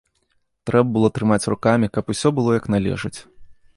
[0.69, 3.17] Трэба было трымаць рукамі, каб усё было як належыць.